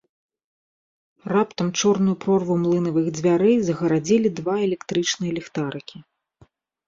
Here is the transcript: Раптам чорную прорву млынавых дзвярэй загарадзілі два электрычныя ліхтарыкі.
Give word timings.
Раптам 1.35 1.67
чорную 1.81 2.15
прорву 2.23 2.55
млынавых 2.63 3.05
дзвярэй 3.17 3.55
загарадзілі 3.67 4.27
два 4.41 4.55
электрычныя 4.69 5.31
ліхтарыкі. 5.39 5.97